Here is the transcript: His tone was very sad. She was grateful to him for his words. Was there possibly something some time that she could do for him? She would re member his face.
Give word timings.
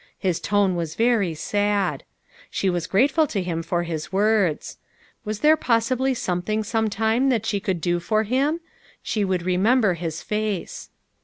His 0.17 0.39
tone 0.39 0.75
was 0.75 0.95
very 0.95 1.35
sad. 1.35 2.03
She 2.49 2.71
was 2.71 2.87
grateful 2.87 3.27
to 3.27 3.39
him 3.43 3.61
for 3.61 3.83
his 3.83 4.11
words. 4.11 4.79
Was 5.23 5.41
there 5.41 5.55
possibly 5.55 6.15
something 6.15 6.63
some 6.63 6.89
time 6.89 7.29
that 7.29 7.45
she 7.45 7.59
could 7.59 7.79
do 7.79 7.99
for 7.99 8.23
him? 8.23 8.61
She 9.03 9.23
would 9.23 9.43
re 9.43 9.57
member 9.57 9.93
his 9.93 10.23
face. 10.23 10.89